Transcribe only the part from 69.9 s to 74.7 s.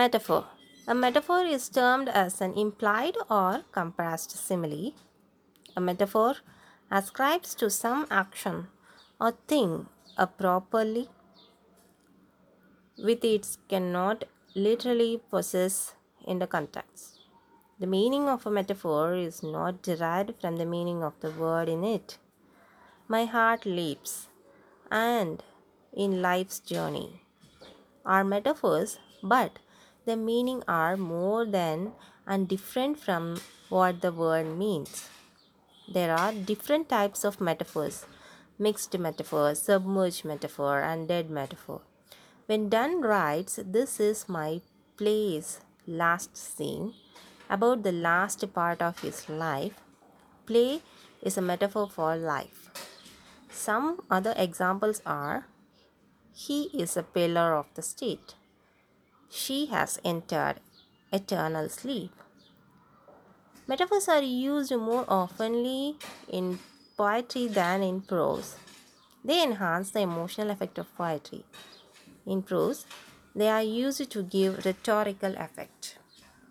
the emotional effect of poetry. In prose, they are used to give